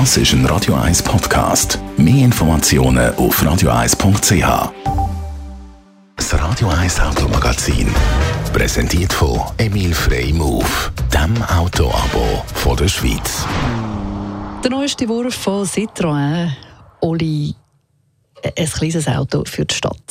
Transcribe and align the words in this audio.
Das 0.00 0.16
ist 0.16 0.32
ein 0.32 0.44
Radio 0.46 0.74
1 0.74 1.04
Podcast. 1.04 1.78
Mehr 1.96 2.24
Informationen 2.24 3.14
auf 3.14 3.40
radio1.ch. 3.40 4.72
Das 6.16 6.34
Radio 6.34 6.68
1 6.68 6.98
Automagazin. 6.98 7.86
Präsentiert 8.52 9.12
von 9.12 9.40
Emil 9.56 9.94
Frey 9.94 10.32
Move, 10.32 10.66
dem 11.12 11.40
Autoabo 11.44 12.42
von 12.54 12.76
der 12.76 12.88
Schweiz. 12.88 13.46
Der 14.64 14.72
neueste 14.72 15.08
Wurf 15.08 15.36
von 15.36 15.64
Citroën, 15.64 16.50
Oli, 17.00 17.54
ein 18.42 18.66
kleines 18.66 19.06
Auto 19.06 19.44
für 19.46 19.64
die 19.64 19.76
Stadt. 19.76 20.02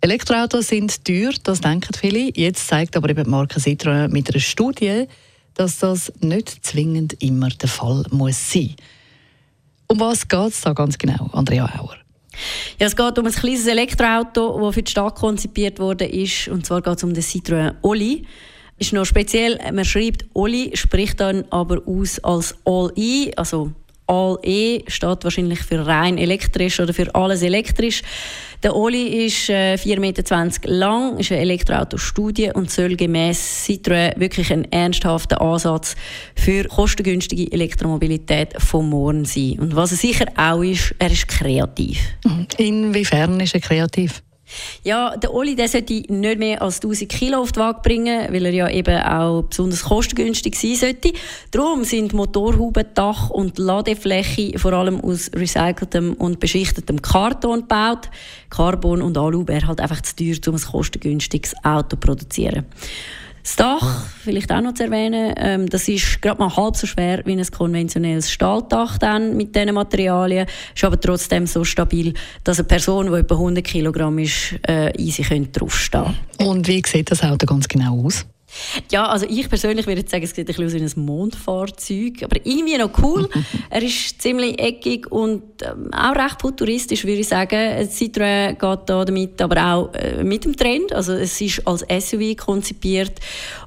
Elektroautos 0.00 0.66
sind 0.66 1.04
teuer, 1.04 1.30
das 1.44 1.60
denken 1.60 1.94
viele. 1.94 2.32
Jetzt 2.34 2.66
zeigt 2.66 2.96
aber 2.96 3.08
eben 3.10 3.22
die 3.22 3.30
Marke 3.30 3.60
Citroën 3.60 4.08
mit 4.08 4.28
einer 4.34 4.40
Studie, 4.40 5.06
dass 5.54 5.78
das 5.78 6.12
nicht 6.18 6.66
zwingend 6.66 7.22
immer 7.22 7.50
der 7.50 7.68
Fall 7.68 8.04
muss 8.10 8.50
sein. 8.50 8.74
Um 9.92 10.00
was 10.00 10.26
geht 10.26 10.48
es 10.48 10.62
da 10.62 10.72
ganz 10.72 10.96
genau, 10.96 11.28
Andrea 11.34 11.66
Auer? 11.78 11.98
Ja, 12.80 12.86
es 12.86 12.96
geht 12.96 13.18
um 13.18 13.26
ein 13.26 13.32
kleines 13.32 13.66
Elektroauto, 13.66 14.58
das 14.58 14.74
für 14.74 14.82
die 14.82 14.90
Stadt 14.90 15.16
konzipiert 15.16 15.78
wurde. 15.78 16.10
Und 16.50 16.64
zwar 16.64 16.80
geht 16.80 16.96
es 16.96 17.04
um 17.04 17.12
den 17.12 17.22
Citroën 17.22 17.74
Oli. 17.82 18.24
Ist 18.78 18.94
noch 18.94 19.04
speziell, 19.04 19.58
man 19.70 19.84
schreibt 19.84 20.24
Oli, 20.32 20.70
spricht 20.74 21.20
dann 21.20 21.44
aber 21.50 21.82
aus 21.84 22.18
als 22.20 22.56
All-E, 22.64 23.34
also 23.36 23.72
All-E 24.06 24.84
steht 24.88 25.24
wahrscheinlich 25.24 25.60
für 25.60 25.86
rein 25.86 26.18
elektrisch 26.18 26.80
oder 26.80 26.92
für 26.92 27.14
alles 27.14 27.42
elektrisch. 27.42 28.02
Der 28.62 28.76
Oli 28.76 29.26
ist 29.26 29.48
äh, 29.48 29.74
4,20 29.74 30.00
Meter 30.00 30.68
lang, 30.68 31.18
ist 31.18 31.32
eine 31.32 31.40
Elektroauto-Studie 31.40 32.50
und 32.54 32.70
soll 32.70 32.96
gemäß 32.96 33.66
Citroën 33.66 34.18
wirklich 34.20 34.52
ein 34.52 34.70
ernsthafter 34.70 35.40
Ansatz 35.40 35.96
für 36.36 36.64
kostengünstige 36.64 37.50
Elektromobilität 37.50 38.54
vom 38.58 38.90
Morgen 38.90 39.24
sein. 39.24 39.58
Und 39.58 39.74
was 39.74 39.90
er 39.92 39.96
sicher 39.96 40.26
auch 40.36 40.62
ist, 40.62 40.94
er 40.98 41.10
ist 41.10 41.26
kreativ. 41.26 41.98
Inwiefern 42.58 43.40
ist 43.40 43.54
er 43.54 43.60
kreativ? 43.60 44.22
Ja, 44.82 45.16
der 45.16 45.32
Oli 45.32 45.54
der 45.54 45.68
sollte 45.68 45.94
nicht 45.94 46.38
mehr 46.38 46.62
als 46.62 46.76
1000 46.76 47.10
Kilo 47.10 47.38
auf 47.38 47.52
die 47.52 47.60
Waage 47.60 47.80
bringen, 47.82 48.32
weil 48.32 48.46
er 48.46 48.52
ja 48.52 48.68
eben 48.68 49.02
auch 49.02 49.42
besonders 49.42 49.84
kostengünstig 49.84 50.54
sein 50.54 50.76
sollte. 50.76 51.12
Darum 51.50 51.84
sind 51.84 52.12
Motorhuben, 52.12 52.84
Dach 52.94 53.30
und 53.30 53.58
Ladefläche 53.58 54.58
vor 54.58 54.72
allem 54.72 55.00
aus 55.00 55.30
recyceltem 55.34 56.14
und 56.14 56.40
beschichtetem 56.40 57.00
Karton 57.02 57.60
gebaut. 57.60 58.10
Carbon 58.50 59.02
und 59.02 59.16
Alu 59.16 59.46
wäre 59.46 59.68
halt 59.68 59.80
einfach 59.80 60.02
zu 60.02 60.16
teuer, 60.16 60.36
um 60.48 60.54
ein 60.54 60.60
kostengünstiges 60.60 61.54
Auto 61.62 61.90
zu 61.90 61.96
produzieren. 61.96 62.66
Das 63.42 63.56
Dach, 63.56 64.01
vielleicht 64.22 64.52
auch 64.52 64.60
noch 64.60 64.74
zu 64.74 64.84
erwähnen, 64.84 65.34
ähm, 65.36 65.68
das 65.68 65.88
ist 65.88 66.22
gerade 66.22 66.40
mal 66.40 66.54
halb 66.56 66.76
so 66.76 66.86
schwer 66.86 67.22
wie 67.24 67.32
ein 67.32 67.46
konventionelles 67.50 68.30
Stahldach 68.30 68.98
dann 68.98 69.36
mit 69.36 69.54
diesen 69.54 69.74
Materialien, 69.74 70.46
ist 70.74 70.84
aber 70.84 71.00
trotzdem 71.00 71.46
so 71.46 71.64
stabil, 71.64 72.14
dass 72.44 72.58
eine 72.58 72.68
Person, 72.68 73.12
die 73.12 73.18
etwa 73.18 73.34
100 73.34 73.64
Kilogramm 73.64 74.18
ist, 74.18 74.54
äh, 74.68 74.92
easy 74.96 75.22
könnte. 75.22 75.66
Und 76.38 76.68
wie 76.68 76.82
sieht 76.86 77.10
das 77.10 77.22
Auto 77.22 77.46
ganz 77.46 77.68
genau 77.68 78.04
aus? 78.04 78.26
Ja, 78.90 79.06
also 79.06 79.26
ich 79.28 79.48
persönlich 79.48 79.86
würde 79.86 80.04
sagen, 80.06 80.24
es 80.24 80.30
sieht 80.30 80.40
ein 80.40 80.44
bisschen 80.46 80.66
aus 80.66 80.94
wie 80.94 81.00
ein 81.00 81.04
Mondfahrzeug, 81.04 82.22
aber 82.22 82.36
irgendwie 82.44 82.76
noch 82.76 82.90
cool. 83.02 83.28
er 83.70 83.82
ist 83.82 84.20
ziemlich 84.20 84.60
eckig 84.60 85.10
und 85.10 85.42
ähm, 85.62 85.90
auch 85.92 86.14
recht 86.14 86.40
futuristisch, 86.40 87.04
würde 87.04 87.20
ich 87.20 87.28
sagen. 87.28 87.56
Citroën 87.88 88.52
geht 88.52 88.88
da 88.88 89.04
damit, 89.04 89.40
aber 89.40 89.74
auch 89.74 89.94
äh, 89.94 90.22
mit 90.22 90.44
dem 90.44 90.56
Trend. 90.56 90.92
Also 90.92 91.14
es 91.14 91.40
ist 91.40 91.66
als 91.66 91.80
SUV 91.80 92.36
konzipiert 92.36 93.20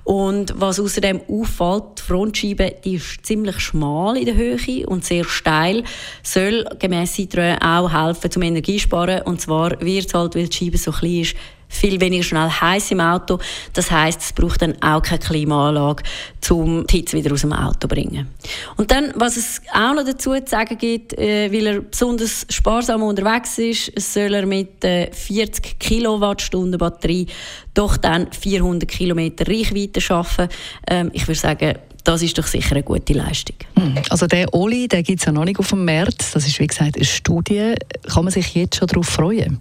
und 0.04 0.54
was 0.56 0.80
außerdem 0.80 1.22
auffällt, 1.28 2.00
die 2.00 2.04
Frontscheibe, 2.04 2.76
die 2.84 2.96
ist 2.96 3.26
ziemlich 3.26 3.60
schmal 3.60 4.18
in 4.18 4.26
der 4.26 4.36
Höhe 4.36 4.86
und 4.88 5.04
sehr 5.04 5.24
steil, 5.24 5.84
soll 6.22 6.66
gemäß 6.80 7.16
Citroën 7.16 7.62
auch 7.62 7.92
helfen 7.92 8.30
zum 8.30 8.44
Energiesparen 8.44 9.24
und 9.24 9.42
zwar 9.42 9.82
wird 9.82 10.08
es 10.08 10.14
halt, 10.14 10.36
weil 10.36 10.48
die 10.48 10.56
Scheibe 10.56 10.78
so 10.78 10.92
klein 10.92 11.22
ist, 11.22 11.36
viel 11.76 12.00
weniger 12.00 12.24
schnell 12.24 12.50
heiß 12.50 12.92
im 12.92 13.00
Auto. 13.00 13.40
Das 13.74 13.92
heißt, 13.92 14.22
es 14.22 14.34
braucht 14.34 14.62
dann 14.62 14.82
auch 14.82 15.02
keine 15.02 15.20
Klimaanlage, 15.20 16.04
um 16.50 16.86
die 16.88 16.98
Hitze 16.98 17.18
wieder 17.18 17.34
aus 17.34 17.42
dem 17.42 17.54
Auto 17.54 17.80
zu 17.82 17.88
bringen. 17.88 18.28
Und 18.78 18.92
dann, 18.92 19.14
was 19.16 19.38
es 19.38 19.62
auch 19.74 19.94
noch 19.94 20.06
dazu 20.06 20.34
zu 20.34 20.44
sagen 20.48 20.78
gibt, 20.78 21.18
äh, 21.18 21.52
weil 21.52 21.68
er 21.68 21.82
besonders 21.82 22.46
sparsam 22.50 23.04
unterwegs 23.04 23.58
ist, 23.58 24.14
soll 24.14 24.34
er 24.34 24.46
mit 24.46 24.84
äh, 24.84 25.12
40 25.12 25.80
Kilowattstunden 25.80 26.78
Batterie 26.78 27.28
doch 27.74 27.98
dann 27.98 28.32
400 28.32 28.90
Kilometer 28.90 29.48
Reichweite 29.48 30.02
schaffen. 30.02 30.48
Ähm, 30.88 31.12
ich 31.14 31.28
würde 31.28 31.40
sagen, 31.40 31.76
das 32.06 32.22
ist 32.22 32.38
doch 32.38 32.48
sicher 32.48 32.76
eine 32.76 32.84
gute 32.84 33.14
Leistung. 33.14 33.56
Hm. 33.78 33.96
Also 34.10 34.28
der 34.28 34.54
Oli, 34.54 34.88
der 34.88 35.04
gibt 35.04 35.20
es 35.20 35.26
ja 35.26 35.32
noch 35.32 35.44
nicht 35.44 35.60
auf 35.60 35.70
dem 35.70 35.86
März. 35.86 36.32
Das 36.32 36.48
ist 36.48 36.60
wie 36.60 36.68
gesagt 36.68 36.96
eine 36.96 37.06
Studie. 37.06 37.74
Kann 38.08 38.24
man 38.24 38.32
sich 38.32 38.54
jetzt 38.54 38.78
schon 38.78 38.88
darauf 38.88 39.08
freuen? 39.08 39.60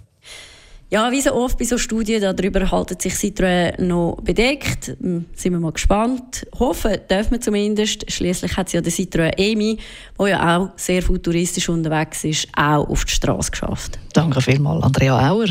Ja, 0.95 1.11
wie 1.11 1.21
so 1.21 1.35
oft 1.35 1.59
bei 1.59 1.65
so 1.65 1.77
Studien, 1.77 2.23
darüber 2.23 2.71
halten 2.71 3.01
sich 3.01 3.15
Citroën 3.15 3.83
noch 3.83 4.17
bedeckt. 4.23 4.97
Hm, 5.01 5.25
sind 5.35 5.53
wir 5.53 5.59
mal 5.59 5.73
gespannt. 5.73 6.47
Hoffen 6.57 6.97
dürfen 7.11 7.33
wir 7.33 7.41
zumindest. 7.41 8.09
Schließlich 8.09 8.57
hat 8.57 8.69
es 8.69 8.75
ja 8.75 8.81
der 8.81 8.93
Citroën 8.93 9.37
EMI, 9.37 9.77
der 10.21 10.29
ja 10.29 10.57
auch 10.57 10.69
sehr 10.77 11.03
futuristisch 11.03 11.69
unterwegs 11.69 12.23
ist, 12.23 12.47
auch 12.57 12.89
auf 12.89 13.05
die 13.07 13.11
Straße 13.11 13.51
geschafft. 13.51 13.99
Danke 14.13 14.41
vielmals, 14.41 14.85
Andrea 14.85 15.33
Auer. 15.33 15.49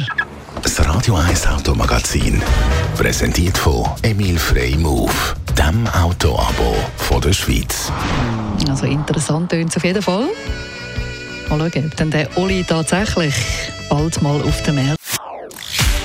Das 0.62 0.80
Radio 0.88 1.16
1 1.16 1.46
Automagazin, 1.48 2.42
präsentiert 2.96 3.58
von 3.58 3.86
Emil 4.02 4.40
Frey 4.40 4.78
Move, 4.78 5.12
dem 5.58 5.86
Autoabo 5.88 6.74
von 6.96 7.20
der 7.20 7.34
Schweiz. 7.34 7.92
Also 8.70 8.86
interessant 8.86 9.52
tönt 9.52 9.72
es 9.72 9.76
auf 9.76 9.84
jeden 9.84 10.02
Fall. 10.02 10.30
Mal 11.50 11.70
schauen, 11.70 11.86
ob 11.86 11.98
dann 11.98 12.12
der 12.12 12.30
Oli 12.38 12.64
tatsächlich 12.64 13.36
bald 13.90 14.22
mal 14.22 14.42
auf 14.42 14.64
dem 14.64 14.76
Markt 14.76 15.03